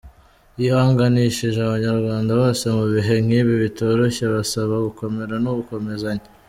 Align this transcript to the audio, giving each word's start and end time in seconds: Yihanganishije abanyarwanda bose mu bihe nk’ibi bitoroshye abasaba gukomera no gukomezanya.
Yihanganishije 0.61 1.59
abanyarwanda 1.63 2.31
bose 2.41 2.65
mu 2.75 2.85
bihe 2.93 3.15
nk’ibi 3.25 3.53
bitoroshye 3.63 4.23
abasaba 4.25 4.73
gukomera 4.87 5.33
no 5.43 5.51
gukomezanya. 5.59 6.25